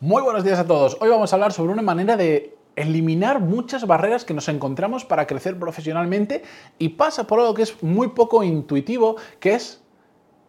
Muy 0.00 0.22
buenos 0.22 0.44
días 0.44 0.60
a 0.60 0.64
todos. 0.64 0.96
Hoy 1.00 1.08
vamos 1.08 1.32
a 1.32 1.36
hablar 1.36 1.52
sobre 1.52 1.72
una 1.72 1.82
manera 1.82 2.16
de 2.16 2.56
eliminar 2.76 3.40
muchas 3.40 3.84
barreras 3.84 4.24
que 4.24 4.32
nos 4.32 4.48
encontramos 4.48 5.04
para 5.04 5.26
crecer 5.26 5.58
profesionalmente 5.58 6.44
y 6.78 6.90
pasa 6.90 7.26
por 7.26 7.40
algo 7.40 7.52
que 7.52 7.62
es 7.62 7.82
muy 7.82 8.10
poco 8.10 8.44
intuitivo, 8.44 9.16
que 9.40 9.54
es 9.54 9.82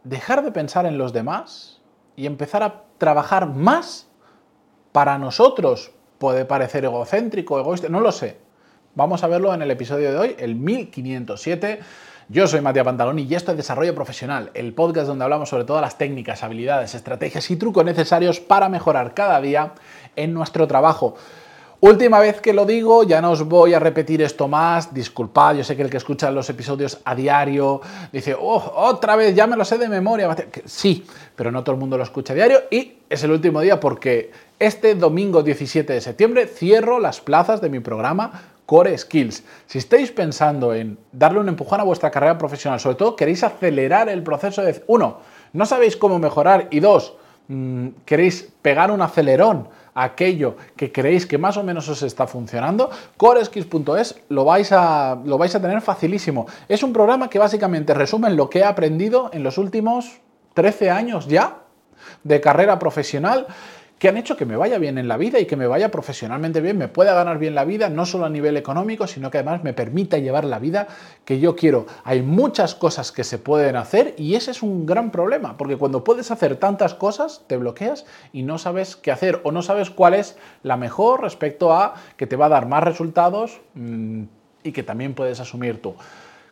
dejar 0.04 0.44
de 0.44 0.52
pensar 0.52 0.86
en 0.86 1.00
los 1.00 1.14
demás 1.14 1.82
y 2.16 2.28
empezar 2.28 2.62
a 2.62 2.84
trabajar 3.00 3.50
más 3.50 4.08
para 4.92 5.18
nosotros. 5.18 5.94
Puede 6.20 6.46
parecer 6.46 6.86
egocéntrico, 6.86 7.60
egoísta, 7.60 7.90
no 7.90 8.02
lo 8.02 8.12
sé. 8.12 8.38
Vamos 8.94 9.24
a 9.24 9.28
verlo 9.28 9.52
en 9.52 9.64
el 9.64 9.72
episodio 9.72 10.12
de 10.12 10.18
hoy, 10.20 10.36
el 10.38 10.58
1507 10.58 11.80
yo 12.32 12.46
soy 12.46 12.62
Matías 12.62 12.86
Pantaloni 12.86 13.24
y 13.24 13.34
esto 13.34 13.52
es 13.52 13.58
Desarrollo 13.58 13.96
Profesional, 13.96 14.52
el 14.54 14.72
podcast 14.74 15.08
donde 15.08 15.24
hablamos 15.24 15.50
sobre 15.50 15.64
todas 15.64 15.82
las 15.82 15.98
técnicas, 15.98 16.44
habilidades, 16.44 16.94
estrategias 16.94 17.50
y 17.50 17.56
trucos 17.56 17.84
necesarios 17.84 18.40
para 18.40 18.70
mejorar 18.70 19.16
cada 19.16 19.42
día 19.42 19.74
en 20.16 20.36
nuestro 20.36 20.68
trabajo. 20.68 21.16
Última 21.80 22.20
vez 22.20 22.40
que 22.40 22.54
lo 22.54 22.68
digo, 22.68 23.02
ya 23.04 23.20
no 23.20 23.32
os 23.32 23.48
voy 23.48 23.74
a 23.74 23.80
repetir 23.80 24.22
esto 24.22 24.48
más, 24.48 24.94
disculpad, 24.94 25.56
yo 25.56 25.64
sé 25.64 25.76
que 25.76 25.82
el 25.82 25.90
que 25.90 25.98
escucha 25.98 26.30
los 26.30 26.48
episodios 26.52 27.00
a 27.04 27.16
diario 27.16 27.82
dice, 28.12 28.36
oh, 28.40 28.74
otra 28.76 29.16
vez, 29.16 29.34
ya 29.34 29.48
me 29.48 29.58
lo 29.58 29.66
sé 29.66 29.80
de 29.80 29.90
memoria. 29.90 30.36
Sí, 30.66 31.08
pero 31.36 31.52
no 31.52 31.64
todo 31.64 31.74
el 31.74 31.80
mundo 31.80 31.98
lo 31.98 32.04
escucha 32.04 32.34
a 32.34 32.36
diario 32.36 32.60
y 32.70 32.98
es 33.10 33.24
el 33.24 33.32
último 33.32 33.62
día 33.62 33.80
porque 33.80 34.32
este 34.60 34.94
domingo 34.94 35.42
17 35.42 35.94
de 35.94 36.02
septiembre 36.02 36.46
cierro 36.46 37.00
las 37.00 37.22
plazas 37.22 37.60
de 37.60 37.70
mi 37.70 37.80
programa 37.80 38.59
Core 38.70 38.96
Skills. 38.96 39.44
Si 39.66 39.80
estáis 39.80 40.12
pensando 40.12 40.76
en 40.76 41.00
darle 41.12 41.40
un 41.40 41.50
empujón 41.50 41.80
a 41.80 41.84
vuestra 41.84 42.12
carrera 42.12 42.38
profesional, 42.38 42.80
sobre 42.80 42.98
todo 42.98 43.16
queréis 43.16 43.44
acelerar 43.44 44.10
el 44.10 44.22
proceso 44.22 44.62
de, 44.62 44.84
uno, 44.86 45.22
no 45.54 45.66
sabéis 45.66 45.98
cómo 45.98 46.20
mejorar 46.20 46.68
y 46.70 46.80
dos, 46.80 47.16
mm, 47.48 47.88
queréis 48.06 48.48
pegar 48.62 48.92
un 48.92 49.02
acelerón 49.02 49.70
a 49.96 50.04
aquello 50.04 50.56
que 50.76 50.92
creéis 50.92 51.26
que 51.26 51.40
más 51.40 51.58
o 51.58 51.64
menos 51.64 51.90
os 51.90 52.04
está 52.04 52.28
funcionando, 52.28 52.92
coreskills.es 53.18 54.22
lo, 54.30 54.46
vais 54.46 54.72
a, 54.72 55.18
lo 55.26 55.40
vais 55.40 55.56
a 55.56 55.60
tener 55.60 55.82
facilísimo. 55.82 56.46
Es 56.68 56.84
un 56.84 56.94
programa 56.94 57.28
que 57.28 57.40
básicamente 57.40 57.96
resume 57.96 58.30
lo 58.30 58.52
que 58.52 58.60
he 58.60 58.64
aprendido 58.64 59.32
en 59.34 59.42
los 59.42 59.58
últimos 59.58 60.20
13 60.54 60.92
años 60.92 61.26
ya 61.26 61.64
de 62.24 62.40
carrera 62.40 62.78
profesional 62.78 63.48
que 64.00 64.08
han 64.08 64.16
hecho 64.16 64.38
que 64.38 64.46
me 64.46 64.56
vaya 64.56 64.78
bien 64.78 64.98
en 64.98 65.10
la 65.10 65.18
vida 65.18 65.40
y 65.40 65.46
que 65.46 65.58
me 65.58 65.68
vaya 65.68 65.92
profesionalmente 65.92 66.62
bien, 66.62 66.78
me 66.78 66.88
pueda 66.88 67.14
ganar 67.14 67.38
bien 67.38 67.54
la 67.54 67.66
vida, 67.66 67.90
no 67.90 68.06
solo 68.06 68.26
a 68.26 68.30
nivel 68.30 68.56
económico, 68.56 69.08
sino 69.08 69.30
que 69.30 69.40
además 69.40 69.62
me 69.64 69.74
permita 69.74 70.18
llevar 70.18 70.46
la 70.46 70.58
vida 70.58 70.88
que 71.26 71.42
yo 71.42 71.58
quiero. 71.58 71.86
Hay 72.06 72.22
muchas 72.22 72.76
cosas 72.76 73.12
que 73.12 73.26
se 73.26 73.38
pueden 73.38 73.76
hacer 73.76 74.16
y 74.18 74.36
ese 74.36 74.52
es 74.52 74.64
un 74.64 74.86
gran 74.86 75.12
problema, 75.12 75.58
porque 75.58 75.76
cuando 75.76 76.06
puedes 76.06 76.32
hacer 76.32 76.56
tantas 76.56 76.94
cosas, 76.94 77.44
te 77.48 77.58
bloqueas 77.58 78.06
y 78.32 78.44
no 78.44 78.58
sabes 78.58 78.96
qué 78.96 79.12
hacer 79.12 79.42
o 79.44 79.52
no 79.52 79.62
sabes 79.62 79.90
cuál 79.90 80.14
es 80.14 80.38
la 80.64 80.78
mejor 80.78 81.22
respecto 81.22 81.74
a 81.74 81.96
que 82.16 82.26
te 82.26 82.38
va 82.38 82.46
a 82.46 82.50
dar 82.50 82.68
más 82.70 82.86
resultados 82.86 83.60
mm, 83.74 84.24
y 84.64 84.72
que 84.72 84.84
también 84.84 85.14
puedes 85.14 85.42
asumir 85.42 85.82
tú. 85.82 85.96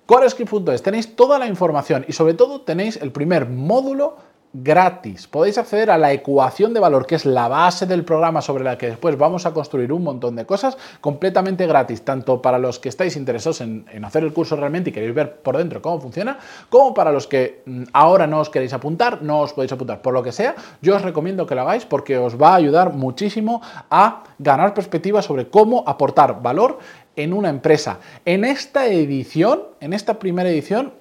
Corescript.es 0.05 0.83
tenéis 0.83 1.15
toda 1.15 1.39
la 1.39 1.47
información 1.47 2.03
y 2.09 2.13
sobre 2.13 2.33
todo 2.33 2.61
tenéis 2.61 2.97
el 3.01 3.11
primer 3.13 3.47
módulo 3.47 4.17
gratis. 4.63 5.27
Podéis 5.27 5.57
acceder 5.57 5.91
a 5.91 5.97
la 5.97 6.11
ecuación 6.11 6.73
de 6.73 6.79
valor, 6.79 7.05
que 7.05 7.15
es 7.15 7.25
la 7.25 7.47
base 7.47 7.85
del 7.85 8.03
programa 8.03 8.41
sobre 8.41 8.63
la 8.63 8.77
que 8.77 8.87
después 8.87 9.17
vamos 9.17 9.45
a 9.45 9.53
construir 9.53 9.93
un 9.93 10.03
montón 10.03 10.35
de 10.35 10.45
cosas, 10.45 10.77
completamente 10.99 11.67
gratis, 11.67 12.03
tanto 12.03 12.41
para 12.41 12.57
los 12.57 12.79
que 12.79 12.89
estáis 12.89 13.15
interesados 13.17 13.61
en, 13.61 13.85
hacer 14.03 14.23
el 14.23 14.33
curso 14.33 14.55
realmente 14.55 14.89
y 14.89 14.93
queréis 14.93 15.13
ver 15.13 15.37
por 15.41 15.57
dentro 15.57 15.81
cómo 15.81 15.99
funciona, 15.99 16.39
como 16.69 16.93
para 16.93 17.11
los 17.11 17.27
que 17.27 17.61
mm, 17.65 17.83
ahora 17.93 18.25
no 18.25 18.39
os 18.39 18.49
queréis 18.49 18.73
apuntar, 18.73 19.21
no 19.21 19.41
os 19.41 19.53
podéis 19.53 19.71
apuntar, 19.71 20.01
por 20.01 20.13
lo 20.13 20.23
que 20.23 20.31
sea, 20.31 20.55
yo 20.81 20.95
os 20.95 21.01
recomiendo 21.01 21.45
que 21.45 21.55
lo 21.55 21.61
hagáis 21.61 21.85
porque 21.85 22.17
os 22.17 22.41
va 22.41 22.51
a 22.53 22.55
ayudar 22.55 22.93
muchísimo 22.93 23.61
a 23.89 24.23
ganar 24.39 24.73
perspectiva 24.73 25.21
sobre 25.21 25.49
cómo 25.49 25.83
aportar 25.85 26.41
valor 26.41 26.79
en 27.15 27.33
una 27.33 27.49
empresa. 27.49 27.99
En 28.25 28.43
esta 28.43 28.87
edición, 28.87 29.63
en 29.81 29.93
esta 29.93 30.19
primera 30.19 30.49
edición, 30.49 30.93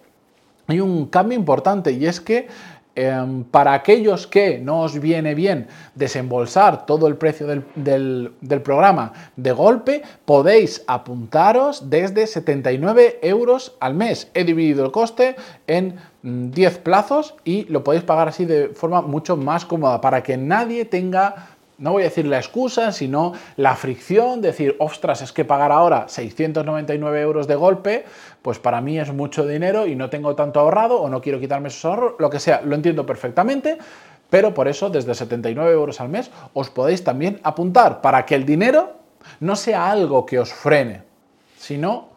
hay 0.69 0.81
un 0.81 1.07
cambio 1.07 1.39
importante 1.39 1.93
y 1.93 2.07
es 2.07 2.21
que 2.21 2.49
Em, 2.99 3.45
para 3.45 3.75
aquellos 3.75 4.27
que 4.27 4.59
no 4.59 4.81
os 4.81 4.99
viene 4.99 5.35
bien 5.35 5.67
desembolsar 5.95 6.87
todo 6.87 7.09
el 7.09 7.17
precio 7.17 7.47
del, 7.47 8.33
programa 8.65 9.13
de 9.37 9.53
golpe, 9.53 10.03
podéis 10.25 10.83
apuntaros 10.87 11.91
desde 11.91 12.27
79 12.27 13.19
euros 13.21 13.77
al 13.81 13.93
mes. 13.93 14.31
He 14.33 14.45
dividido 14.45 14.83
el 14.87 14.93
coste 14.93 15.37
en 15.67 15.97
10 16.23 16.79
mm, 16.79 16.83
plazos 16.83 17.35
y 17.45 17.65
lo 17.65 17.85
podéis 17.85 18.03
pagar 18.03 18.29
así 18.29 18.47
de 18.47 18.69
forma 18.69 19.03
mucho 19.03 19.37
más 19.37 19.67
cómoda 19.67 20.01
para 20.01 20.23
que 20.23 20.39
nadie 20.39 20.87
tenga 20.87 21.56
no 21.79 21.93
voy 21.93 22.03
a 22.03 22.07
decir 22.07 22.27
la 22.27 22.39
excusa, 22.39 22.93
sino 22.93 23.33
la 23.57 23.77
fricción, 23.77 24.41
decir, 24.41 24.77
ostras, 24.79 25.23
es 25.23 25.33
que 25.33 25.45
pagar 25.45 25.73
ahora 25.73 26.09
699 26.09 27.21
euros 27.21 27.47
de 27.47 27.55
golpe, 27.55 28.05
pues 28.43 28.59
para 28.59 28.81
mí 28.81 28.99
es 28.99 29.13
mucho 29.13 29.47
dinero 29.47 29.87
y 29.87 29.95
no 29.95 30.09
tengo 30.09 30.35
tanto 30.35 30.61
ahorrado 30.61 31.01
o 31.01 31.09
no 31.09 31.21
quiero 31.21 31.39
quitarme 31.39 31.69
esos 31.69 31.85
ahorros, 31.85 32.15
lo 32.19 32.31
que 32.31 32.41
sea, 32.41 32.63
lo 32.63 32.75
entiendo 32.75 33.05
perfectamente, 33.05 33.79
pero 34.31 34.55
por 34.55 34.69
eso 34.69 34.91
desde 34.91 35.15
79 35.15 35.73
euros 35.73 36.01
al 36.01 36.09
mes 36.09 36.31
os 36.55 36.71
podéis 36.71 37.05
también 37.05 37.41
apuntar 37.43 38.01
para 38.01 38.25
que 38.25 38.35
el 38.35 38.47
dinero 38.47 38.95
no 39.41 39.55
sea 39.55 39.91
algo 39.91 40.25
que 40.25 40.39
os 40.39 40.53
frene, 40.53 41.03
sino 41.59 42.09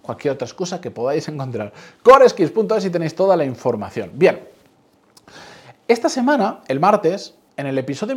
cualquier 0.00 0.34
otra 0.34 0.46
excusa 0.46 0.80
que 0.80 0.90
podáis 0.90 1.28
encontrar. 1.28 1.72
Coreskills.es 2.02 2.84
y 2.86 2.90
tenéis 2.90 3.14
toda 3.14 3.36
la 3.36 3.44
información. 3.44 4.10
Bien, 4.14 4.40
esta 5.86 6.08
semana, 6.08 6.60
el 6.68 6.80
martes, 6.80 7.34
en 7.56 7.66
el 7.66 7.78
episodio 7.78 8.16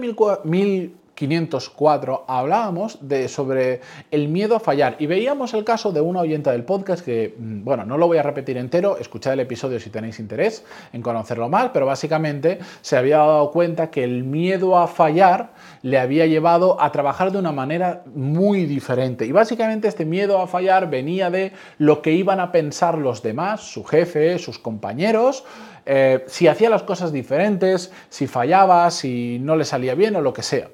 1504 1.20 2.26
hablábamos 2.28 2.98
de, 3.02 3.28
sobre 3.28 3.82
el 4.12 4.28
miedo 4.28 4.56
a 4.56 4.60
fallar 4.60 4.96
y 5.00 5.08
veíamos 5.08 5.54
el 5.54 5.64
caso 5.64 5.92
de 5.92 6.02
una 6.02 6.20
oyenta 6.20 6.52
del 6.52 6.64
podcast 6.64 7.04
que, 7.04 7.36
mm, 7.38 7.64
bueno, 7.64 7.86
no 7.86 7.98
lo 7.98 8.08
voy 8.08 8.18
a 8.18 8.24
repetir 8.24 8.58
entero, 8.58 8.98
escuchad 8.98 9.34
el 9.34 9.40
episodio 9.40 9.80
si 9.80 9.90
tenéis 9.90 10.20
interés 10.20 10.64
en 10.94 11.02
conocerlo 11.02 11.50
más, 11.50 11.72
pero 11.74 11.86
básicamente 11.86 12.60
se 12.82 12.98
había 12.98 13.18
dado 13.18 13.52
cuenta 13.52 13.90
que 13.90 14.04
el 14.04 14.24
miedo 14.24 14.78
a 14.78 14.88
fallar 14.88 15.54
le 15.82 16.00
había 16.00 16.26
llevado 16.26 16.82
a 16.82 16.92
trabajar 16.92 17.32
de 17.32 17.40
una 17.40 17.52
manera 17.52 18.04
muy 18.14 18.66
diferente. 18.66 19.26
Y 19.26 19.32
básicamente 19.32 19.88
este 19.88 20.06
miedo 20.06 20.42
a 20.42 20.48
fallar 20.48 20.90
venía 20.90 21.30
de 21.30 21.54
lo 21.78 22.02
que 22.02 22.12
iban 22.12 22.40
a 22.40 22.52
pensar 22.52 22.98
los 22.98 23.22
demás, 23.22 23.62
su 23.62 23.84
jefe, 23.84 24.38
sus 24.40 24.60
compañeros, 24.60 25.46
eh, 25.86 26.24
si 26.28 26.48
hacía 26.48 26.70
las 26.70 26.84
cosas 26.84 27.12
diferentes, 27.12 27.92
si 28.10 28.28
fallaba, 28.28 28.90
si 28.90 29.38
no 29.40 29.56
le 29.56 29.66
salía 29.66 29.94
bien 29.94 30.16
o 30.16 30.22
lo 30.22 30.34
que 30.34 30.42
sea. 30.42 30.70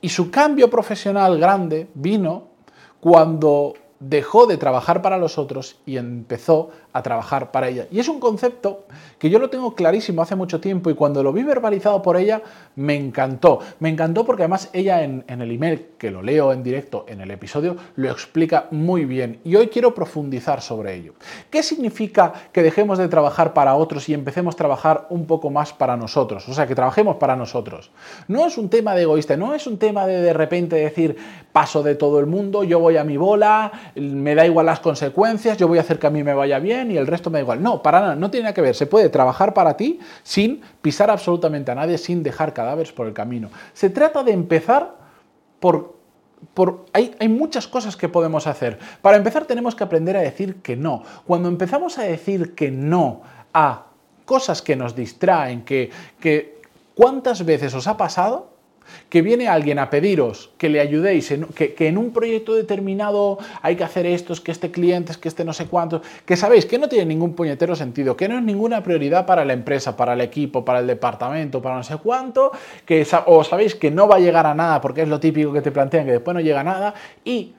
Y 0.00 0.08
su 0.08 0.30
cambio 0.30 0.70
profesional 0.70 1.38
grande 1.38 1.88
vino 1.94 2.48
cuando 3.00 3.74
dejó 4.00 4.46
de 4.46 4.56
trabajar 4.56 5.02
para 5.02 5.18
los 5.18 5.36
otros 5.36 5.76
y 5.84 5.98
empezó 5.98 6.70
a 6.92 7.02
trabajar 7.02 7.52
para 7.52 7.68
ella. 7.68 7.86
Y 7.90 8.00
es 8.00 8.08
un 8.08 8.18
concepto 8.18 8.84
que 9.18 9.28
yo 9.30 9.38
lo 9.38 9.50
tengo 9.50 9.74
clarísimo 9.74 10.22
hace 10.22 10.34
mucho 10.34 10.60
tiempo 10.60 10.90
y 10.90 10.94
cuando 10.94 11.22
lo 11.22 11.32
vi 11.32 11.42
verbalizado 11.42 12.00
por 12.00 12.16
ella 12.16 12.42
me 12.76 12.96
encantó. 12.96 13.60
Me 13.78 13.90
encantó 13.90 14.24
porque 14.24 14.42
además 14.42 14.70
ella 14.72 15.02
en, 15.02 15.24
el 15.28 15.50
email, 15.50 15.88
que 15.98 16.10
lo 16.10 16.22
leo 16.22 16.52
en 16.52 16.62
directo 16.62 17.04
en 17.08 17.20
el 17.20 17.30
episodio, 17.30 17.76
lo 17.96 18.10
explica 18.10 18.66
muy 18.70 19.04
bien 19.04 19.40
y 19.44 19.54
hoy 19.56 19.68
quiero 19.68 19.94
profundizar 19.94 20.62
sobre 20.62 20.94
ello. 20.94 21.12
¿Qué 21.50 21.62
significa 21.62 22.32
que 22.52 22.62
dejemos 22.62 22.98
de 22.98 23.08
trabajar 23.08 23.52
para 23.52 23.76
otros 23.76 24.08
y 24.08 24.14
empecemos 24.14 24.54
a 24.54 24.58
trabajar 24.58 25.06
un 25.10 25.26
poco 25.26 25.50
más 25.50 25.74
para 25.74 25.96
nosotros? 25.96 26.48
O 26.48 26.54
sea, 26.54 26.66
que 26.66 26.74
trabajemos 26.74 27.16
para 27.16 27.36
nosotros. 27.36 27.90
No 28.28 28.46
es 28.46 28.56
un 28.56 28.70
tema 28.70 28.94
de 28.94 29.02
egoísta, 29.02 29.36
no 29.36 29.54
es 29.54 29.66
un 29.66 29.78
tema 29.78 30.06
de 30.06 30.22
de 30.22 30.32
repente 30.32 30.76
decir 30.76 31.16
paso 31.52 31.82
de 31.82 31.94
todo 31.94 32.20
el 32.20 32.26
mundo, 32.26 32.64
yo 32.64 32.78
voy 32.78 32.96
a 32.96 33.04
mi 33.04 33.16
bola, 33.16 33.89
me 33.94 34.34
da 34.34 34.46
igual 34.46 34.66
las 34.66 34.80
consecuencias, 34.80 35.56
yo 35.58 35.68
voy 35.68 35.78
a 35.78 35.80
hacer 35.80 35.98
que 35.98 36.06
a 36.06 36.10
mí 36.10 36.22
me 36.22 36.34
vaya 36.34 36.58
bien 36.58 36.90
y 36.90 36.96
el 36.96 37.06
resto 37.06 37.30
me 37.30 37.38
da 37.38 37.42
igual. 37.42 37.62
No, 37.62 37.82
para 37.82 38.00
nada, 38.00 38.16
no 38.16 38.30
tiene 38.30 38.44
nada 38.44 38.54
que 38.54 38.60
ver. 38.60 38.74
Se 38.74 38.86
puede 38.86 39.08
trabajar 39.08 39.54
para 39.54 39.76
ti 39.76 40.00
sin 40.22 40.60
pisar 40.82 41.10
absolutamente 41.10 41.70
a 41.70 41.74
nadie, 41.74 41.98
sin 41.98 42.22
dejar 42.22 42.52
cadáveres 42.52 42.92
por 42.92 43.06
el 43.06 43.12
camino. 43.12 43.50
Se 43.72 43.90
trata 43.90 44.22
de 44.22 44.32
empezar 44.32 44.94
por 45.58 46.00
por, 46.54 46.86
hay, 46.94 47.14
hay, 47.18 47.28
muchas 47.28 47.68
cosas 47.68 47.96
que 47.96 48.08
podemos 48.08 48.46
hacer. 48.46 48.78
Para 49.02 49.18
empezar 49.18 49.44
tenemos 49.44 49.74
que 49.74 49.84
aprender 49.84 50.16
a 50.16 50.20
decir 50.20 50.62
que 50.62 50.74
no. 50.74 51.02
Cuando 51.26 51.50
empezamos 51.50 51.98
a 51.98 52.04
decir 52.04 52.54
que 52.54 52.70
no 52.70 53.20
a 53.52 53.86
cosas 54.24 54.62
que 54.62 54.74
nos 54.74 54.96
distraen, 54.96 55.64
que, 55.64 55.90
que 56.18 56.62
¿cuántas 56.94 57.44
veces 57.44 57.74
os 57.74 57.86
ha 57.86 57.96
pasado 57.96 58.49
que 59.08 59.22
viene 59.22 59.48
alguien 59.48 59.78
a 59.78 59.90
pediros 59.90 60.50
que 60.58 60.68
le 60.68 60.80
ayudéis, 60.80 61.34
que, 61.54 61.74
en 61.88 61.98
un 61.98 62.12
proyecto 62.12 62.54
determinado 62.54 63.38
hay 63.62 63.76
que 63.76 63.84
hacer 63.84 64.06
esto, 64.06 64.32
es 64.32 64.40
que 64.40 64.52
este 64.52 64.70
cliente, 64.70 65.12
es 65.12 65.18
que 65.18 65.28
este 65.28 65.44
no 65.44 65.52
sé 65.52 65.66
cuánto, 65.66 66.02
que 66.24 66.36
sabéis 66.36 66.66
que 66.66 66.78
no 66.78 66.88
tiene 66.88 67.06
ningún 67.06 67.34
puñetero 67.34 67.74
sentido, 67.76 68.16
que 68.16 68.28
no 68.28 68.38
es 68.38 68.42
ninguna 68.42 68.82
prioridad 68.82 69.26
para 69.26 69.44
la 69.44 69.52
empresa, 69.52 69.96
para 69.96 70.14
el 70.14 70.20
equipo, 70.20 70.64
para 70.64 70.80
el 70.80 70.86
departamento, 70.86 71.60
para 71.60 71.76
no 71.76 71.82
sé 71.82 71.96
cuánto, 71.96 72.52
que 72.84 73.06
o 73.26 73.44
sabéis 73.44 73.74
que 73.74 73.90
no 73.90 74.08
va 74.08 74.16
a 74.16 74.20
llegar 74.20 74.46
a 74.46 74.54
nada 74.54 74.80
porque 74.80 75.02
es 75.02 75.08
lo 75.08 75.20
típico 75.20 75.52
que 75.52 75.62
te 75.62 75.70
plantean, 75.70 76.06
que 76.06 76.12
después 76.12 76.34
no 76.34 76.40
llega 76.40 76.60
a 76.60 76.64
nada, 76.64 76.94
y 77.24 77.54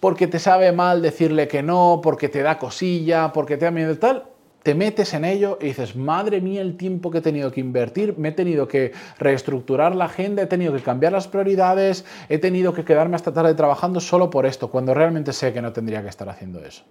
porque 0.00 0.26
te 0.26 0.38
sabe 0.38 0.70
mal 0.72 1.00
decirle 1.00 1.48
que 1.48 1.62
no, 1.62 2.00
porque 2.02 2.28
te 2.28 2.42
da 2.42 2.58
cosilla, 2.58 3.32
porque 3.32 3.56
te 3.56 3.64
da 3.64 3.70
miedo 3.70 3.96
tal, 3.96 4.24
te 4.64 4.74
metes 4.74 5.12
en 5.12 5.26
ello 5.26 5.58
y 5.60 5.66
dices, 5.66 5.94
madre 5.94 6.40
mía, 6.40 6.62
el 6.62 6.78
tiempo 6.78 7.10
que 7.10 7.18
he 7.18 7.20
tenido 7.20 7.52
que 7.52 7.60
invertir, 7.60 8.16
me 8.16 8.30
he 8.30 8.32
tenido 8.32 8.66
que 8.66 8.92
reestructurar 9.18 9.94
la 9.94 10.06
agenda, 10.06 10.42
he 10.42 10.46
tenido 10.46 10.72
que 10.72 10.82
cambiar 10.82 11.12
las 11.12 11.28
prioridades, 11.28 12.06
he 12.30 12.38
tenido 12.38 12.72
que 12.72 12.82
quedarme 12.82 13.14
hasta 13.14 13.30
tarde 13.30 13.54
trabajando 13.54 14.00
solo 14.00 14.30
por 14.30 14.46
esto, 14.46 14.70
cuando 14.70 14.94
realmente 14.94 15.34
sé 15.34 15.52
que 15.52 15.60
no 15.60 15.74
tendría 15.74 16.02
que 16.02 16.08
estar 16.08 16.30
haciendo 16.30 16.64
eso. 16.64 16.82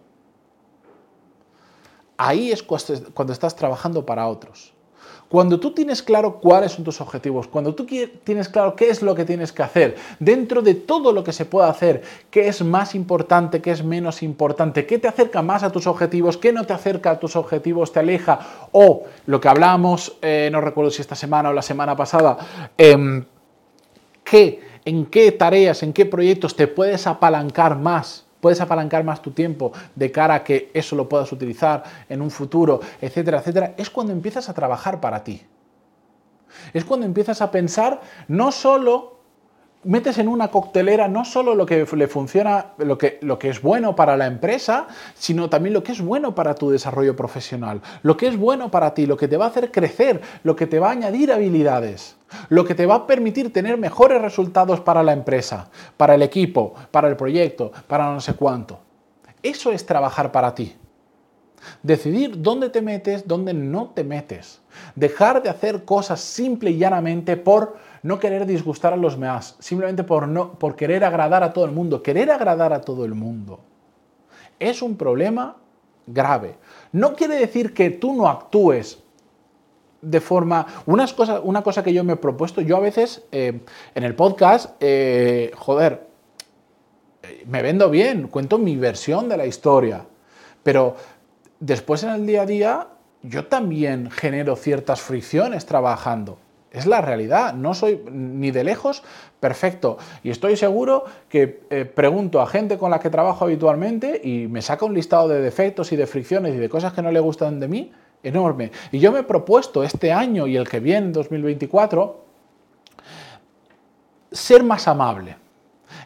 Ahí 2.16 2.52
es 2.52 2.62
cuando 2.62 3.34
estás 3.34 3.56
trabajando 3.56 4.06
para 4.06 4.28
otros. 4.28 4.76
Cuando 5.34 5.60
tú 5.60 5.72
tienes 5.72 6.04
claro 6.04 6.40
cuáles 6.40 6.74
son 6.74 6.84
tus 6.84 7.02
objetivos, 7.02 7.48
cuando 7.48 7.74
tú 7.74 7.88
tienes 8.24 8.50
claro 8.50 8.76
qué 8.76 8.90
es 8.90 9.02
lo 9.02 9.16
que 9.16 9.26
tienes 9.26 9.52
que 9.52 9.64
hacer, 9.64 9.96
dentro 10.20 10.62
de 10.62 10.76
todo 10.76 11.12
lo 11.12 11.24
que 11.24 11.34
se 11.34 11.46
puede 11.46 11.68
hacer, 11.68 12.04
qué 12.30 12.48
es 12.48 12.64
más 12.64 12.94
importante, 12.94 13.60
qué 13.60 13.72
es 13.72 13.84
menos 13.84 14.22
importante, 14.22 14.86
qué 14.86 15.00
te 15.00 15.08
acerca 15.08 15.42
más 15.42 15.64
a 15.64 15.72
tus 15.72 15.88
objetivos, 15.88 16.38
qué 16.38 16.54
no 16.54 16.66
te 16.66 16.74
acerca 16.74 17.10
a 17.10 17.20
tus 17.20 17.36
objetivos, 17.36 17.92
te 17.92 18.00
aleja, 18.00 18.40
o 18.72 19.06
lo 19.26 19.42
que 19.42 19.48
hablamos, 19.48 20.18
eh, 20.22 20.50
no 20.52 20.62
recuerdo 20.62 20.92
si 20.92 21.02
esta 21.02 21.16
semana 21.16 21.50
o 21.50 21.54
la 21.54 21.64
semana 21.64 21.96
pasada, 21.96 22.38
em, 22.78 23.26
en 24.86 25.06
qué 25.08 25.32
tareas, 25.32 25.82
en 25.84 25.94
qué 25.94 26.06
proyectos 26.06 26.56
te 26.56 26.68
puedes 26.68 27.08
apalancar 27.08 27.78
más 27.78 28.26
puedes 28.44 28.60
apalancar 28.60 29.06
más 29.06 29.22
tu 29.22 29.32
tiempo 29.32 29.72
de 29.96 30.12
cara 30.12 30.36
a 30.36 30.44
que 30.44 30.70
eso 30.74 30.98
lo 30.98 31.08
puedas 31.08 31.32
utilizar 31.32 31.82
en 32.10 32.22
un 32.22 32.30
futuro, 32.30 32.82
etcétera, 33.00 33.40
etcétera, 33.40 33.74
es 33.78 33.90
cuando 33.90 34.12
empiezas 34.12 34.50
a 34.50 34.54
trabajar 34.54 35.00
para 35.00 35.24
ti. 35.24 35.42
Es 36.74 36.84
cuando 36.84 37.06
empiezas 37.06 37.42
a 37.42 37.52
pensar 37.52 38.02
no 38.28 38.52
solo 38.52 39.13
metes 39.84 40.18
en 40.18 40.28
una 40.28 40.50
coctelera 40.50 41.08
no 41.08 41.26
solo 41.26 41.56
lo 41.56 41.66
que 41.66 41.86
le 41.86 42.08
funciona, 42.08 42.68
lo 42.78 42.98
que, 42.98 43.20
lo 43.22 43.40
que 43.40 43.50
es 43.50 43.62
bueno 43.62 43.96
para 43.96 44.18
la 44.18 44.28
empresa, 44.28 44.88
sino 45.16 45.50
también 45.50 45.74
lo 45.74 45.84
que 45.84 45.92
es 45.92 46.02
bueno 46.02 46.36
para 46.36 46.56
tu 46.56 46.70
desarrollo 46.70 47.16
profesional, 47.16 47.82
lo 48.02 48.18
que 48.18 48.28
es 48.28 48.38
bueno 48.38 48.72
para 48.72 48.94
ti, 48.94 49.06
lo 49.06 49.18
que 49.18 49.28
te 49.28 49.38
va 49.38 49.46
a 49.46 49.50
hacer 49.50 49.72
crecer, 49.72 50.22
lo 50.44 50.56
que 50.56 50.68
te 50.68 50.80
va 50.80 50.90
a 50.90 50.92
añadir 50.92 51.32
habilidades, 51.32 52.16
lo 52.50 52.66
que 52.66 52.76
te 52.76 52.86
va 52.86 52.96
a 52.96 53.08
permitir 53.08 53.52
tener 53.52 53.78
mejores 53.78 54.22
resultados 54.22 54.80
para 54.80 55.04
la 55.04 55.14
empresa, 55.14 55.70
para 55.98 56.16
el 56.16 56.22
equipo, 56.22 56.74
para 56.92 57.08
el 57.08 57.16
proyecto, 57.16 57.72
para 57.88 58.12
no 58.12 58.22
sé 58.22 58.34
cuánto. 58.34 58.80
Eso 59.42 59.72
es 59.72 59.86
trabajar 59.86 60.32
para 60.32 60.56
ti. 60.56 60.76
Decidir 61.82 62.42
dónde 62.42 62.70
te 62.70 62.82
metes, 62.82 63.28
dónde 63.28 63.54
no 63.54 63.92
te 63.96 64.04
metes. 64.04 64.62
Dejar 64.96 65.44
de 65.44 65.50
hacer 65.50 65.86
cosas 65.86 66.20
simple 66.20 66.72
y 66.72 66.78
llanamente 66.78 67.38
por 67.38 67.78
no 68.02 68.20
querer 68.20 68.46
disgustar 68.46 68.94
a 68.94 68.98
los 68.98 69.14
demás, 69.14 69.56
simplemente 69.60 70.04
por, 70.04 70.28
no, 70.28 70.54
por 70.54 70.76
querer 70.76 71.04
agradar 71.04 71.44
a 71.44 71.54
todo 71.54 71.66
el 71.66 71.72
mundo. 71.72 72.04
Querer 72.04 72.32
agradar 72.32 72.74
a 72.74 72.82
todo 72.82 73.06
el 73.06 73.14
mundo 73.14 73.60
es 74.60 74.82
un 74.82 74.96
problema 74.96 75.58
grave. 76.08 76.56
No 76.92 77.16
quiere 77.16 77.36
decir 77.36 77.74
que 77.74 77.90
tú 77.90 78.14
no 78.14 78.28
actúes 78.28 79.00
de 80.02 80.22
forma... 80.22 80.66
Una 80.86 81.08
cosa, 81.08 81.40
una 81.40 81.62
cosa 81.62 81.84
que 81.84 81.94
yo 81.94 82.04
me 82.04 82.14
he 82.14 82.18
propuesto, 82.18 82.62
yo 82.62 82.78
a 82.78 82.82
veces 82.82 83.24
eh, 83.32 83.62
en 83.96 84.04
el 84.04 84.16
podcast, 84.16 84.72
eh, 84.80 85.52
joder, 85.56 86.08
me 87.46 87.62
vendo 87.62 87.90
bien, 87.90 88.28
cuento 88.28 88.58
mi 88.58 88.76
versión 88.76 89.30
de 89.30 89.38
la 89.38 89.46
historia, 89.46 90.06
pero 90.62 90.96
después 91.64 92.04
en 92.04 92.10
el 92.10 92.26
día 92.26 92.42
a 92.42 92.46
día 92.46 92.88
yo 93.22 93.46
también 93.46 94.12
genero 94.12 94.56
ciertas 94.56 95.02
fricciones 95.02 95.66
trabajando. 95.66 96.38
Es 96.72 96.86
la 96.88 97.02
realidad, 97.02 97.54
no 97.54 97.74
soy 97.74 98.04
ni 98.12 98.52
de 98.52 98.64
lejos 98.64 99.04
perfecto. 99.40 99.98
Y 100.24 100.32
estoy 100.32 100.58
seguro 100.58 101.06
que 101.30 101.62
eh, 101.70 101.86
pregunto 101.86 102.42
a 102.42 102.48
gente 102.48 102.78
con 102.78 102.92
la 102.92 103.00
que 103.00 103.10
trabajo 103.10 103.46
habitualmente 103.46 104.20
y 104.24 104.48
me 104.48 104.62
saca 104.62 104.84
un 104.84 104.94
listado 104.94 105.28
de 105.30 105.40
defectos 105.40 105.92
y 105.94 105.96
de 105.96 106.08
fricciones 106.08 106.56
y 106.56 106.58
de 106.58 106.68
cosas 106.70 106.92
que 106.92 107.02
no 107.02 107.12
le 107.12 107.20
gustan 107.20 107.60
de 107.60 107.68
mí 107.68 107.92
enorme. 108.24 108.72
Y 108.92 109.00
yo 109.00 109.12
me 109.12 109.20
he 109.20 109.24
propuesto 109.24 109.84
este 109.84 110.12
año 110.12 110.48
y 110.48 110.58
el 110.58 110.68
que 110.68 110.80
viene, 110.80 111.12
2024, 111.12 112.26
ser 114.32 114.64
más 114.64 114.88
amable. 114.88 115.38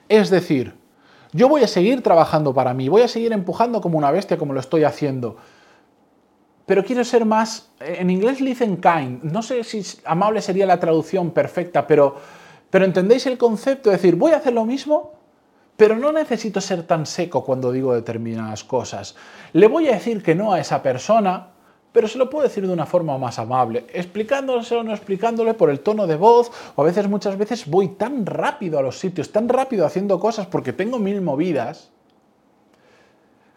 Es 0.09 0.29
decir, 0.29 0.75
yo 1.37 1.47
voy 1.47 1.61
a 1.61 1.67
seguir 1.67 2.01
trabajando 2.01 2.51
para 2.53 2.73
mí, 2.73 2.89
voy 2.89 3.03
a 3.03 3.07
seguir 3.07 3.31
empujando 3.31 3.79
como 3.79 3.97
una 3.97 4.09
bestia 4.09 4.37
como 4.37 4.53
lo 4.53 4.59
estoy 4.59 4.83
haciendo. 4.83 5.37
Pero 6.65 6.83
quiero 6.83 7.05
ser 7.05 7.25
más, 7.25 7.69
en 7.79 8.09
inglés 8.09 8.41
le 8.41 8.49
dicen 8.49 8.77
kind, 8.77 9.23
no 9.23 9.43
sé 9.43 9.63
si 9.63 9.83
amable 10.03 10.41
sería 10.41 10.65
la 10.65 10.79
traducción 10.79 11.29
perfecta, 11.31 11.85
pero, 11.85 12.15
pero 12.71 12.85
entendéis 12.85 13.27
el 13.27 13.37
concepto, 13.37 13.91
es 13.91 14.01
decir, 14.01 14.15
voy 14.15 14.31
a 14.31 14.37
hacer 14.37 14.53
lo 14.53 14.65
mismo, 14.65 15.13
pero 15.77 15.95
no 15.95 16.11
necesito 16.11 16.59
ser 16.59 16.83
tan 16.83 17.05
seco 17.05 17.45
cuando 17.45 17.71
digo 17.71 17.93
determinadas 17.93 18.63
cosas. 18.63 19.15
Le 19.53 19.67
voy 19.67 19.87
a 19.89 19.93
decir 19.93 20.23
que 20.23 20.33
no 20.33 20.53
a 20.53 20.59
esa 20.59 20.81
persona, 20.81 21.51
pero 21.97 22.07
se 22.07 22.19
lo 22.19 22.29
puedo 22.29 22.43
decir 22.47 22.67
de 22.67 22.71
una 22.71 22.85
forma 22.85 23.17
más 23.17 23.39
amable, 23.39 23.87
explicándole 23.91 24.63
o 24.69 24.83
no 24.83 24.93
explicándole 24.93 25.55
por 25.55 25.71
el 25.71 25.79
tono 25.79 26.05
de 26.05 26.15
voz, 26.15 26.51
o 26.75 26.83
a 26.83 26.85
veces 26.85 27.07
muchas 27.09 27.39
veces 27.39 27.65
voy 27.65 27.87
tan 27.87 28.27
rápido 28.27 28.77
a 28.77 28.83
los 28.83 28.99
sitios, 28.99 29.31
tan 29.31 29.49
rápido 29.49 29.83
haciendo 29.83 30.19
cosas 30.19 30.45
porque 30.45 30.73
tengo 30.73 30.99
mil 30.99 31.21
movidas, 31.21 31.89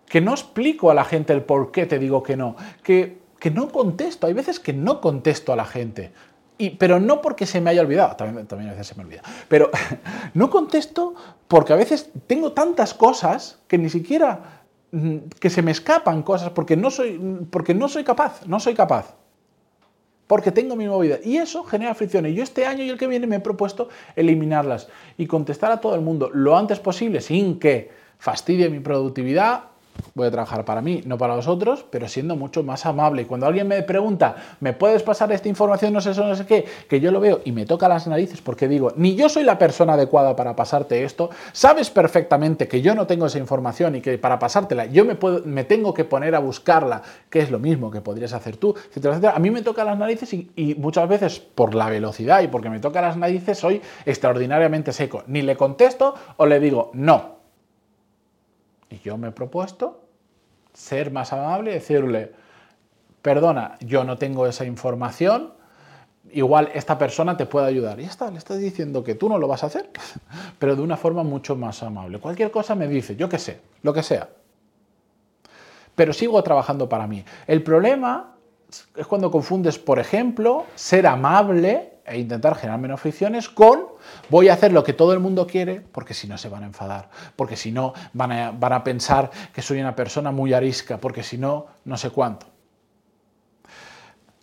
que 0.07 0.23
no 0.23 0.31
explico 0.31 0.91
a 0.91 0.95
la 0.95 1.05
gente 1.05 1.35
el 1.35 1.43
por 1.43 1.71
qué 1.71 1.85
te 1.85 1.99
digo 1.99 2.23
que 2.23 2.39
no, 2.39 2.57
que, 2.83 3.19
que 3.39 3.51
no 3.51 3.69
contesto, 3.69 4.27
hay 4.27 4.33
veces 4.33 4.59
que 4.59 4.73
no 4.73 5.03
contesto 5.03 5.53
a 5.53 5.57
la 5.57 5.67
gente. 5.67 6.11
Y, 6.57 6.71
pero 6.71 6.99
no 6.99 7.21
porque 7.21 7.45
se 7.45 7.61
me 7.61 7.69
haya 7.69 7.83
olvidado, 7.83 8.17
también, 8.17 8.47
también 8.47 8.71
a 8.71 8.73
veces 8.73 8.87
se 8.87 8.95
me 8.95 9.03
olvida, 9.03 9.21
pero 9.49 9.69
no 10.33 10.49
contesto 10.49 11.15
porque 11.47 11.75
a 11.75 11.77
veces 11.77 12.11
tengo 12.27 12.53
tantas 12.53 12.95
cosas 12.95 13.59
que 13.69 13.77
ni 13.77 13.91
siquiera 13.91 14.60
que 15.39 15.51
se 15.51 15.63
me 15.63 15.71
escapan 15.71 16.23
cosas 16.23 16.51
porque 16.51 16.77
no 16.77 16.91
soy, 16.91 17.19
porque 17.51 17.75
no 17.75 17.89
soy 17.89 18.05
capaz, 18.05 18.47
no 18.47 18.59
soy 18.61 18.75
capaz. 18.75 19.15
Porque 20.27 20.53
tengo 20.53 20.77
mi 20.77 20.87
movida. 20.87 21.19
Y 21.25 21.39
eso 21.39 21.65
genera 21.65 21.95
fricciones. 21.95 22.35
Yo 22.37 22.45
este 22.45 22.65
año 22.65 22.85
y 22.85 22.91
el 22.91 22.99
que 22.99 23.09
viene 23.09 23.27
me 23.27 23.37
he 23.37 23.41
propuesto 23.41 23.89
eliminarlas 24.15 24.89
y 25.17 25.27
contestar 25.27 25.73
a 25.73 25.81
todo 25.81 25.95
el 25.95 26.03
mundo 26.03 26.31
lo 26.33 26.57
antes 26.57 26.79
posible 26.79 27.21
sin 27.21 27.59
que 27.59 27.91
fastidie 28.19 28.69
mi 28.69 28.79
productividad 28.79 29.70
voy 30.15 30.27
a 30.27 30.31
trabajar 30.31 30.65
para 30.65 30.81
mí, 30.81 31.03
no 31.07 31.19
para 31.19 31.35
vosotros, 31.35 31.85
pero 31.91 32.09
siendo 32.09 32.37
mucho 32.37 32.63
más 32.63 32.87
amable. 32.87 33.23
Y 33.23 33.25
cuando 33.25 33.47
alguien 33.47 33.69
me 33.69 33.83
pregunta, 33.83 34.37
¿me 34.61 34.73
puedes 34.73 35.03
pasar 35.03 35.33
esta 35.33 35.49
información? 35.49 35.93
No 35.93 36.01
sé 36.01 36.11
eso, 36.11 36.27
no 36.27 36.35
sé 36.35 36.47
qué, 36.47 36.65
que 36.89 37.01
yo 37.01 37.11
lo 37.11 37.21
veo 37.21 37.41
y 37.45 37.53
me 37.53 37.67
toca 37.67 37.89
las 37.89 38.07
narices 38.07 38.41
porque 38.41 38.69
digo, 38.69 38.93
ni 38.97 39.15
yo 39.15 39.29
soy 39.29 39.45
la 39.45 39.59
persona 39.59 39.95
adecuada 39.95 40.37
para 40.37 40.57
pasarte 40.57 41.05
esto, 41.05 41.31
sabes 41.53 41.91
perfectamente 41.91 42.69
que 42.69 42.83
yo 42.83 42.95
no 42.95 43.07
tengo 43.07 43.27
esa 43.27 43.39
información 43.39 43.97
y 43.97 44.01
que 44.01 44.19
para 44.19 44.39
pasártela 44.39 44.87
yo 44.87 45.05
me, 45.05 45.15
puedo, 45.15 45.43
me 45.45 45.65
tengo 45.65 45.95
que 45.95 46.05
poner 46.05 46.35
a 46.35 46.39
buscarla, 46.39 47.03
que 47.29 47.41
es 47.41 47.51
lo 47.51 47.59
mismo 47.59 47.91
que 47.91 48.01
podrías 48.01 48.33
hacer 48.33 48.57
tú, 48.57 48.75
etcétera, 48.89 49.35
A 49.35 49.39
mí 49.39 49.51
me 49.51 49.63
toca 49.63 49.85
las 49.85 49.99
narices 49.99 50.33
y 50.33 50.75
muchas 50.79 51.09
veces 51.09 51.39
por 51.41 51.75
la 51.75 51.89
velocidad 51.89 52.43
y 52.43 52.49
porque 52.49 52.71
me 52.71 52.81
toca 52.81 53.01
las 53.01 53.17
narices 53.17 53.59
soy 53.59 53.81
extraordinariamente 54.07 54.93
seco. 54.93 55.23
Ni 55.27 55.43
le 55.43 55.57
contesto 55.57 56.15
o 56.37 56.47
le 56.47 56.61
digo, 56.61 56.91
no, 56.95 57.40
y 58.91 58.99
yo 58.99 59.17
me 59.17 59.29
he 59.29 59.33
propuesto 59.33 60.03
ser 60.73 61.11
más 61.11 61.33
amable 61.33 61.71
y 61.71 61.75
decirle, 61.75 62.33
perdona, 63.23 63.77
yo 63.81 64.05
no 64.05 64.19
tengo 64.19 64.47
esa 64.47 64.65
información, 64.65 65.53
igual 66.33 66.71
esta 66.75 66.99
persona 66.99 67.37
te 67.37 67.47
puede 67.47 67.67
ayudar. 67.67 67.99
Y 67.99 68.05
ya 68.05 68.11
está, 68.11 68.31
le 68.31 68.39
estás 68.39 68.59
diciendo 68.59 69.03
que 69.03 69.15
tú 69.15 69.29
no 69.29 69.39
lo 69.39 69.49
vas 69.49 69.63
a 69.63 69.67
hacer, 69.67 69.91
pero 70.59 70.77
de 70.77 70.83
una 70.83 70.97
forma 70.97 71.23
mucho 71.23 71.57
más 71.57 71.83
amable. 71.83 72.19
Cualquier 72.19 72.51
cosa 72.51 72.75
me 72.75 72.89
dice, 72.89 73.17
yo 73.17 73.29
qué 73.29 73.39
sé, 73.39 73.61
lo 73.83 73.93
que 73.93 74.03
sea. 74.03 74.29
Pero 75.95 76.13
sigo 76.13 76.43
trabajando 76.43 76.89
para 76.89 77.07
mí. 77.07 77.25
El 77.47 77.63
problema 77.63 78.37
es 78.97 79.07
cuando 79.07 79.31
confundes, 79.31 79.79
por 79.79 79.99
ejemplo, 79.99 80.67
ser 80.75 81.07
amable 81.07 82.00
e 82.11 82.19
intentar 82.19 82.57
generar 82.57 82.81
menos 82.81 83.01
fricciones 83.01 83.49
con 83.49 83.87
voy 84.29 84.49
a 84.49 84.55
hacer 84.55 84.73
lo 84.73 84.83
que 84.83 84.93
todo 84.93 85.13
el 85.13 85.21
mundo 85.21 85.47
quiere 85.47 85.81
porque 85.81 86.13
si 86.15 86.27
no 86.27 86.37
se 86.37 86.49
van 86.49 86.65
a 86.65 86.67
enfadar, 86.67 87.09
porque 87.37 87.57
si 87.57 87.71
no 87.71 87.95
van 88.13 88.33
a, 88.33 88.51
van 88.51 88.73
a 88.73 88.85
pensar 88.85 89.31
que 89.53 89.63
soy 89.63 89.81
una 89.81 89.95
persona 89.95 90.31
muy 90.33 90.53
arisca, 90.53 90.99
porque 90.99 91.23
si 91.23 91.39
no, 91.39 91.67
no 91.85 91.97
sé 91.97 92.11
cuánto. 92.11 92.47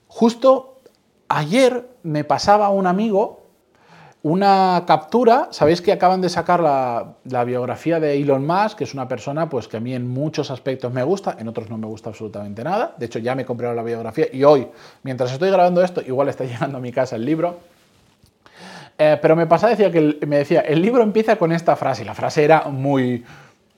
Justo 0.07 0.79
ayer 1.27 1.89
me 2.03 2.23
pasaba 2.23 2.69
un 2.69 2.87
amigo 2.87 3.46
una 4.27 4.83
captura, 4.85 5.47
sabéis 5.51 5.81
que 5.81 5.93
acaban 5.93 6.19
de 6.19 6.27
sacar 6.27 6.59
la, 6.59 7.43
biografía 7.45 7.97
de 8.01 8.17
Elon 8.17 8.45
Musk, 8.45 8.79
que 8.79 8.83
es 8.83 8.93
una 8.93 9.07
persona 9.07 9.47
pues, 9.47 9.69
que 9.69 9.77
a 9.77 9.79
mí 9.79 9.93
en 9.93 10.05
muchos 10.05 10.51
aspectos 10.51 10.91
me 10.91 11.01
gusta, 11.01 11.37
en 11.39 11.47
otros 11.47 11.69
no 11.69 11.77
me 11.77 11.87
gusta 11.87 12.09
absolutamente 12.09 12.61
nada. 12.61 12.93
De 12.97 13.05
hecho, 13.05 13.19
ya 13.19 13.35
me 13.35 13.43
he 13.43 13.45
comprado 13.45 13.73
la 13.73 13.83
biografía 13.83 14.27
y 14.33 14.43
hoy, 14.43 14.67
mientras 15.03 15.31
estoy 15.31 15.49
grabando 15.49 15.81
esto, 15.81 16.01
igual 16.05 16.27
está 16.27 16.43
llegando 16.45 16.77
a 16.77 16.81
mi 16.81 16.91
casa 16.91 17.15
el 17.15 17.23
libro. 17.23 17.59
Eh, 18.97 19.17
pero 19.21 19.37
me 19.37 19.47
pasa, 19.47 19.69
decía 19.69 19.89
que 19.91 20.17
me 20.27 20.39
decía, 20.39 20.59
el 20.59 20.81
libro 20.81 21.03
empieza 21.03 21.37
con 21.37 21.53
esta 21.53 21.77
frase, 21.77 22.01
y 22.01 22.05
la 22.05 22.13
frase 22.13 22.43
era 22.43 22.63
muy, 22.65 23.23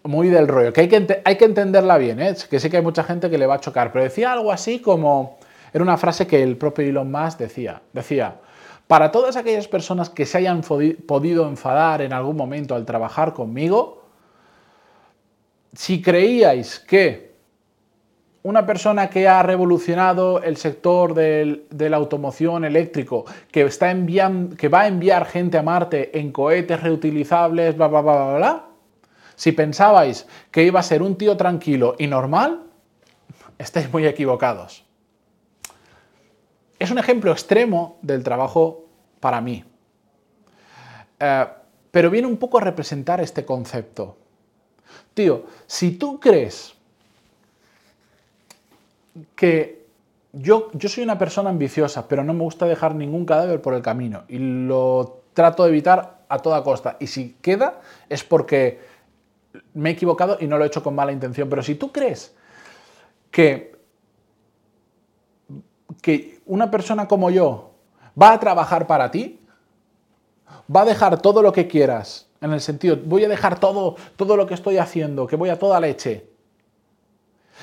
muy 0.03 0.29
del 0.29 0.47
rollo, 0.47 0.73
que 0.73 0.81
hay 0.81 0.87
que, 0.87 1.21
hay 1.25 1.35
que 1.35 1.45
entenderla 1.45 1.99
bien, 1.99 2.19
¿eh? 2.21 2.35
que 2.49 2.59
sé 2.59 2.71
que 2.71 2.77
hay 2.77 2.83
mucha 2.83 3.03
gente 3.03 3.29
que 3.29 3.37
le 3.37 3.45
va 3.45 3.55
a 3.55 3.59
chocar, 3.59 3.91
pero 3.91 4.03
decía 4.03 4.31
algo 4.31 4.51
así 4.51 4.79
como, 4.79 5.37
era 5.73 5.83
una 5.83 5.97
frase 5.97 6.25
que 6.25 6.41
el 6.41 6.57
propio 6.57 6.85
Elon 6.85 7.11
Musk 7.11 7.37
decía, 7.37 7.81
decía, 7.93 8.35
para 8.89 9.11
todas 9.11 9.35
aquellas 9.35 9.67
personas 9.67 10.09
que 10.09 10.25
se 10.25 10.39
hayan 10.39 10.61
podido 10.61 11.47
enfadar 11.47 12.01
en 12.01 12.11
algún 12.11 12.35
momento 12.35 12.73
al 12.73 12.87
trabajar 12.87 13.35
conmigo, 13.35 14.01
si 15.73 16.01
creíais 16.01 16.79
que 16.79 17.35
una 18.41 18.65
persona 18.65 19.07
que 19.07 19.27
ha 19.27 19.43
revolucionado 19.43 20.41
el 20.41 20.57
sector 20.57 21.13
de 21.13 21.89
la 21.91 21.97
automoción 21.97 22.65
eléctrico, 22.65 23.25
que, 23.51 23.61
está 23.61 23.95
que 24.57 24.69
va 24.69 24.81
a 24.81 24.87
enviar 24.87 25.27
gente 25.27 25.59
a 25.59 25.61
Marte 25.61 26.17
en 26.17 26.31
cohetes 26.31 26.81
reutilizables, 26.81 27.77
bla, 27.77 27.89
bla, 27.89 28.01
bla, 28.01 28.13
bla, 28.15 28.37
bla. 28.37 28.65
Si 29.35 29.51
pensabais 29.51 30.25
que 30.49 30.63
iba 30.63 30.79
a 30.79 30.83
ser 30.83 31.03
un 31.03 31.15
tío 31.15 31.37
tranquilo 31.37 31.93
y 31.99 32.07
normal, 32.07 32.63
estáis 33.59 33.93
muy 33.93 34.07
equivocados. 34.07 34.88
Es 36.79 36.89
un 36.91 36.97
ejemplo 36.97 37.31
extremo 37.31 37.99
del 38.01 38.23
trabajo 38.23 38.85
para 39.19 39.41
mí. 39.41 39.63
Eh, 41.19 41.47
pero 41.91 42.09
viene 42.09 42.27
un 42.27 42.37
poco 42.37 42.57
a 42.57 42.61
representar 42.61 43.19
este 43.21 43.45
concepto. 43.45 44.17
Tío, 45.13 45.43
si 45.67 45.91
tú 45.91 46.19
crees 46.19 46.73
que 49.35 49.85
yo, 50.31 50.69
yo 50.73 50.89
soy 50.89 51.03
una 51.03 51.17
persona 51.17 51.49
ambiciosa, 51.49 52.07
pero 52.07 52.23
no 52.23 52.33
me 52.33 52.43
gusta 52.43 52.65
dejar 52.65 52.95
ningún 52.95 53.25
cadáver 53.25 53.61
por 53.61 53.73
el 53.73 53.81
camino 53.81 54.23
y 54.27 54.37
lo 54.37 55.21
trato 55.33 55.63
de 55.63 55.69
evitar 55.69 56.19
a 56.29 56.39
toda 56.39 56.63
costa. 56.63 56.97
Y 56.99 57.07
si 57.07 57.35
queda 57.41 57.81
es 58.07 58.23
porque 58.23 58.79
me 59.73 59.89
he 59.89 59.93
equivocado 59.93 60.37
y 60.39 60.47
no 60.47 60.57
lo 60.57 60.63
he 60.63 60.67
hecho 60.67 60.83
con 60.83 60.95
mala 60.95 61.11
intención. 61.11 61.49
Pero 61.49 61.63
si 61.63 61.75
tú 61.75 61.91
crees 61.91 62.35
que, 63.31 63.78
que 66.01 66.41
una 66.45 66.71
persona 66.71 67.07
como 67.07 67.29
yo 67.29 67.71
va 68.19 68.33
a 68.33 68.39
trabajar 68.39 68.87
para 68.87 69.11
ti, 69.11 69.39
va 70.73 70.81
a 70.81 70.85
dejar 70.85 71.21
todo 71.21 71.41
lo 71.41 71.51
que 71.51 71.67
quieras, 71.67 72.27
en 72.41 72.53
el 72.53 72.61
sentido, 72.61 72.97
voy 73.03 73.25
a 73.25 73.29
dejar 73.29 73.59
todo, 73.59 73.95
todo 74.15 74.37
lo 74.37 74.47
que 74.47 74.53
estoy 74.53 74.77
haciendo, 74.77 75.27
que 75.27 75.35
voy 75.35 75.49
a 75.49 75.59
toda 75.59 75.79
leche, 75.79 76.27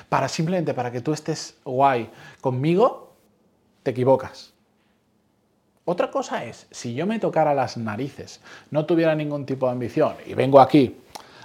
para 0.08 0.28
simplemente 0.28 0.74
para 0.74 0.90
que 0.90 1.00
tú 1.00 1.12
estés 1.12 1.56
guay 1.64 2.10
conmigo, 2.40 3.14
te 3.82 3.92
equivocas. 3.92 4.52
Otra 5.84 6.10
cosa 6.10 6.44
es, 6.44 6.66
si 6.70 6.94
yo 6.94 7.06
me 7.06 7.18
tocara 7.18 7.54
las 7.54 7.76
narices, 7.76 8.40
no 8.70 8.86
tuviera 8.86 9.14
ningún 9.14 9.46
tipo 9.46 9.66
de 9.66 9.72
ambición 9.72 10.16
y 10.26 10.34
vengo 10.34 10.60
aquí 10.60 10.96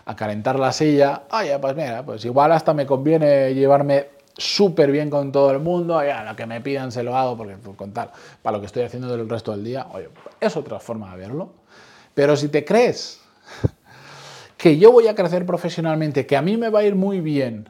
a 0.03 0.15
calentar 0.15 0.60
la 0.60 0.74
silla, 0.74 1.24
oye, 1.31 1.57
pues 1.60 1.75
mira, 1.75 2.03
pues 2.03 2.25
igual 2.25 2.51
hasta 2.51 2.74
me 2.74 2.88
conviene 2.88 3.53
llevarme 3.53 4.07
súper 4.38 4.91
bien 4.91 5.09
con 5.09 5.31
todo 5.31 5.51
el 5.51 5.59
mundo, 5.59 6.03
ya 6.03 6.23
lo 6.23 6.35
que 6.35 6.45
me 6.45 6.61
pidan 6.61 6.91
se 6.91 7.03
lo 7.03 7.15
hago 7.15 7.38
porque 7.38 7.55
por 7.55 7.75
contar, 7.75 8.11
para 8.41 8.57
lo 8.57 8.61
que 8.61 8.67
estoy 8.67 8.83
haciendo 8.83 9.15
del 9.15 9.29
resto 9.29 9.51
del 9.51 9.63
día, 9.63 9.88
oye, 9.91 10.09
es 10.39 10.55
otra 10.55 10.79
forma 10.79 11.11
de 11.11 11.17
verlo. 11.17 11.53
Pero 12.13 12.35
si 12.35 12.50
te 12.50 12.65
crees 12.65 13.21
que 14.57 14.77
yo 14.77 14.91
voy 14.91 15.07
a 15.07 15.15
crecer 15.15 15.45
profesionalmente, 15.45 16.25
que 16.25 16.38
a 16.38 16.41
mí 16.41 16.57
me 16.57 16.69
va 16.69 16.79
a 16.79 16.83
ir 16.83 16.95
muy 16.95 17.21
bien 17.21 17.69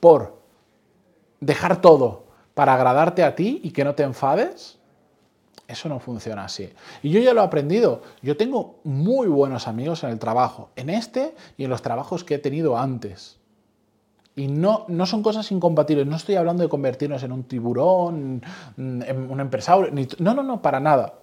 por 0.00 0.40
dejar 1.40 1.80
todo 1.80 2.26
para 2.54 2.74
agradarte 2.74 3.22
a 3.22 3.34
ti 3.34 3.60
y 3.62 3.70
que 3.70 3.84
no 3.84 3.94
te 3.94 4.02
enfades, 4.02 4.78
eso 5.68 5.88
no 5.88 6.00
funciona 6.00 6.44
así. 6.44 6.72
Y 7.02 7.10
yo 7.10 7.20
ya 7.20 7.34
lo 7.34 7.42
he 7.42 7.44
aprendido. 7.44 8.02
Yo 8.22 8.36
tengo 8.36 8.80
muy 8.84 9.28
buenos 9.28 9.68
amigos 9.68 10.02
en 10.02 10.10
el 10.10 10.18
trabajo, 10.18 10.70
en 10.76 10.88
este 10.88 11.34
y 11.58 11.64
en 11.64 11.70
los 11.70 11.82
trabajos 11.82 12.24
que 12.24 12.36
he 12.36 12.38
tenido 12.38 12.78
antes. 12.78 13.38
Y 14.38 14.46
no, 14.46 14.84
no 14.86 15.04
son 15.04 15.20
cosas 15.20 15.50
incompatibles. 15.50 16.06
No 16.06 16.14
estoy 16.14 16.36
hablando 16.36 16.62
de 16.62 16.68
convertirnos 16.68 17.24
en 17.24 17.32
un 17.32 17.42
tiburón, 17.42 18.40
en 18.76 19.30
un 19.30 19.40
empresario. 19.40 19.92
no, 20.20 20.32
no, 20.32 20.44
no, 20.44 20.62
para 20.62 20.78
nada. 20.78 21.14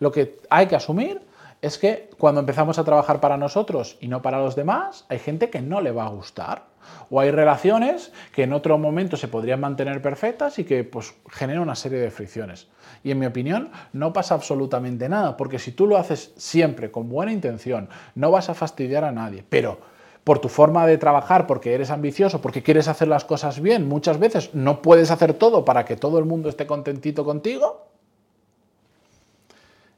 Lo 0.00 0.10
que 0.10 0.40
hay 0.50 0.66
que 0.66 0.74
asumir 0.74 1.22
es 1.62 1.78
que 1.78 2.10
cuando 2.18 2.40
empezamos 2.40 2.80
a 2.80 2.84
trabajar 2.84 3.20
para 3.20 3.36
nosotros 3.36 3.96
y 4.00 4.08
no 4.08 4.22
para 4.22 4.40
los 4.40 4.56
demás, 4.56 5.06
hay 5.08 5.20
gente 5.20 5.50
que 5.50 5.62
no 5.62 5.80
le 5.80 5.92
va 5.92 6.06
a 6.06 6.08
gustar. 6.08 6.64
O 7.10 7.20
hay 7.20 7.30
relaciones 7.30 8.12
que 8.34 8.42
en 8.42 8.52
otro 8.52 8.76
momento 8.76 9.16
se 9.16 9.28
podrían 9.28 9.60
mantener 9.60 10.02
perfectas 10.02 10.58
y 10.58 10.64
que 10.64 10.82
pues, 10.82 11.14
generan 11.30 11.62
una 11.62 11.76
serie 11.76 12.00
de 12.00 12.10
fricciones. 12.10 12.66
Y 13.04 13.12
en 13.12 13.20
mi 13.20 13.26
opinión 13.26 13.70
no 13.92 14.12
pasa 14.12 14.34
absolutamente 14.34 15.08
nada, 15.08 15.36
porque 15.36 15.60
si 15.60 15.70
tú 15.70 15.86
lo 15.86 15.96
haces 15.96 16.32
siempre 16.36 16.90
con 16.90 17.08
buena 17.08 17.30
intención, 17.30 17.88
no 18.16 18.32
vas 18.32 18.50
a 18.50 18.54
fastidiar 18.54 19.04
a 19.04 19.12
nadie. 19.12 19.44
Pero 19.48 19.93
por 20.24 20.38
tu 20.38 20.48
forma 20.48 20.86
de 20.86 20.98
trabajar, 20.98 21.46
porque 21.46 21.74
eres 21.74 21.90
ambicioso, 21.90 22.40
porque 22.40 22.62
quieres 22.62 22.88
hacer 22.88 23.08
las 23.08 23.24
cosas 23.24 23.60
bien, 23.60 23.86
muchas 23.86 24.18
veces 24.18 24.54
no 24.54 24.80
puedes 24.82 25.10
hacer 25.10 25.34
todo 25.34 25.64
para 25.64 25.84
que 25.84 25.96
todo 25.96 26.18
el 26.18 26.24
mundo 26.24 26.48
esté 26.48 26.66
contentito 26.66 27.24
contigo, 27.24 27.86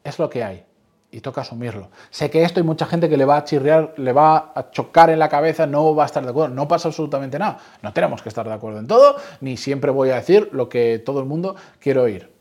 es 0.03 0.19
lo 0.19 0.29
que 0.29 0.45
hay 0.45 0.65
y 1.11 1.21
toca 1.21 1.41
asumirlo. 1.41 1.89
Sé 2.11 2.29
que 2.29 2.43
esto 2.43 2.61
hay 2.61 2.67
mucha 2.67 2.87
gente 2.87 3.09
que 3.09 3.17
le 3.17 3.25
va 3.25 3.39
a 3.39 3.45
chirriar, 3.45 3.95
le 3.97 4.13
va 4.13 4.53
a 4.55 4.71
chocar 4.71 5.11
en 5.11 5.19
la 5.19 5.29
cabeza, 5.29 5.67
no 5.67 5.95
va 5.95 6.03
a 6.03 6.07
estar 6.07 6.23
de 6.25 6.31
acuerdo, 6.31 6.55
no 6.55 6.67
pasa 6.69 6.89
absolutamente 6.89 7.39
nada. 7.39 7.59
No 7.83 7.93
tenemos 7.93 8.21
que 8.21 8.29
estar 8.29 8.47
de 8.47 8.53
acuerdo 8.53 8.81
en 8.81 8.87
todo, 8.87 9.17
ni 9.41 9.57
siempre 9.57 9.91
voy 9.91 10.11
a 10.11 10.17
decir 10.17 10.49
lo 10.53 10.69
que 10.69 10.99
todo 10.99 11.21
el 11.21 11.27
mundo 11.27 11.57
quiere 11.79 12.01
oír. 12.01 12.33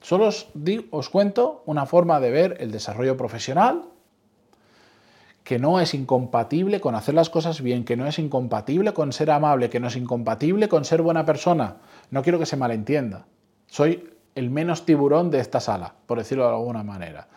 Solo 0.00 0.28
os, 0.28 0.48
os 0.90 1.08
cuento 1.10 1.62
una 1.66 1.86
forma 1.86 2.20
de 2.20 2.30
ver 2.30 2.56
el 2.60 2.72
desarrollo 2.72 3.16
profesional 3.16 3.82
que 5.44 5.58
no 5.58 5.80
es 5.80 5.94
incompatible 5.94 6.80
con 6.80 6.94
hacer 6.94 7.14
las 7.14 7.30
cosas 7.30 7.60
bien, 7.60 7.84
que 7.84 7.96
no 7.96 8.06
es 8.06 8.18
incompatible 8.18 8.92
con 8.92 9.12
ser 9.12 9.30
amable, 9.30 9.70
que 9.70 9.80
no 9.80 9.88
es 9.88 9.96
incompatible 9.96 10.68
con 10.68 10.84
ser 10.84 11.02
buena 11.02 11.24
persona. 11.24 11.76
No 12.10 12.22
quiero 12.22 12.38
que 12.38 12.46
se 12.46 12.56
malentienda. 12.56 13.26
Soy 13.66 14.10
el 14.34 14.50
menos 14.50 14.86
tiburón 14.86 15.30
de 15.30 15.40
esta 15.40 15.60
sala, 15.60 15.94
por 16.06 16.18
decirlo 16.18 16.44
de 16.44 16.54
alguna 16.54 16.82
manera. 16.82 17.28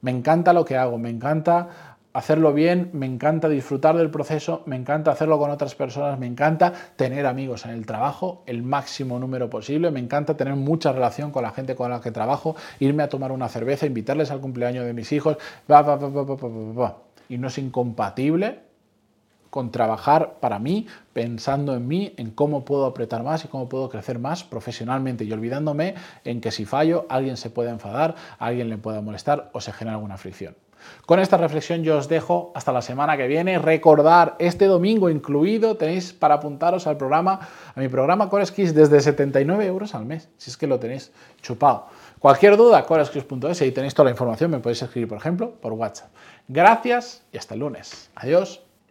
Me 0.00 0.10
encanta 0.10 0.52
lo 0.52 0.64
que 0.64 0.76
hago, 0.76 0.98
me 0.98 1.10
encanta 1.10 1.96
hacerlo 2.12 2.52
bien, 2.52 2.90
me 2.92 3.06
encanta 3.06 3.48
disfrutar 3.48 3.96
del 3.96 4.10
proceso, 4.10 4.62
me 4.66 4.74
encanta 4.76 5.12
hacerlo 5.12 5.38
con 5.38 5.50
otras 5.50 5.74
personas, 5.74 6.18
me 6.18 6.26
encanta 6.26 6.72
tener 6.96 7.26
amigos 7.26 7.64
en 7.66 7.72
el 7.72 7.86
trabajo, 7.86 8.42
el 8.46 8.62
máximo 8.62 9.18
número 9.18 9.48
posible, 9.48 9.90
me 9.90 10.00
encanta 10.00 10.36
tener 10.36 10.56
mucha 10.56 10.92
relación 10.92 11.30
con 11.30 11.42
la 11.42 11.52
gente 11.52 11.76
con 11.76 11.90
la 11.90 12.00
que 12.00 12.10
trabajo, 12.10 12.56
irme 12.80 13.02
a 13.02 13.08
tomar 13.08 13.30
una 13.30 13.48
cerveza, 13.48 13.86
invitarles 13.86 14.30
al 14.30 14.40
cumpleaños 14.40 14.86
de 14.86 14.92
mis 14.92 15.12
hijos, 15.12 15.36
y 17.30 17.38
no 17.38 17.48
es 17.48 17.56
incompatible 17.56 18.60
con 19.48 19.70
trabajar 19.70 20.36
para 20.40 20.58
mí, 20.58 20.86
pensando 21.12 21.74
en 21.74 21.88
mí, 21.88 22.14
en 22.16 22.30
cómo 22.30 22.64
puedo 22.64 22.86
apretar 22.86 23.22
más 23.22 23.44
y 23.44 23.48
cómo 23.48 23.68
puedo 23.68 23.88
crecer 23.88 24.18
más 24.18 24.44
profesionalmente 24.44 25.24
y 25.24 25.32
olvidándome 25.32 25.94
en 26.24 26.40
que 26.40 26.50
si 26.50 26.64
fallo 26.64 27.06
alguien 27.08 27.36
se 27.36 27.50
puede 27.50 27.70
enfadar, 27.70 28.14
alguien 28.38 28.68
le 28.68 28.78
pueda 28.78 29.00
molestar 29.00 29.50
o 29.52 29.60
se 29.60 29.72
genera 29.72 29.96
alguna 29.96 30.18
fricción. 30.18 30.54
Con 31.04 31.20
esta 31.20 31.36
reflexión 31.36 31.82
yo 31.82 31.98
os 31.98 32.08
dejo 32.08 32.52
hasta 32.54 32.72
la 32.72 32.80
semana 32.80 33.16
que 33.16 33.26
viene. 33.26 33.58
Recordar, 33.58 34.36
este 34.38 34.64
domingo 34.66 35.10
incluido 35.10 35.76
tenéis 35.76 36.12
para 36.14 36.36
apuntaros 36.36 36.86
al 36.86 36.96
programa, 36.96 37.40
a 37.74 37.80
mi 37.80 37.88
programa 37.88 38.30
CoreSkills 38.30 38.74
desde 38.74 39.00
79 39.00 39.66
euros 39.66 39.94
al 39.94 40.06
mes, 40.06 40.30
si 40.38 40.50
es 40.50 40.56
que 40.56 40.66
lo 40.66 40.78
tenéis 40.78 41.12
chupado. 41.42 41.86
Cualquier 42.20 42.58
duda, 42.58 42.84
coreskills.es, 42.84 43.62
ahí 43.62 43.72
tenéis 43.72 43.94
toda 43.94 44.04
la 44.04 44.10
información, 44.10 44.50
me 44.50 44.58
podéis 44.58 44.82
escribir, 44.82 45.08
por 45.08 45.16
ejemplo, 45.16 45.52
por 45.52 45.72
WhatsApp. 45.72 46.10
Gracias 46.52 47.22
y 47.30 47.38
hasta 47.38 47.54
el 47.54 47.60
lunes. 47.60 48.10
Adiós. 48.16 48.60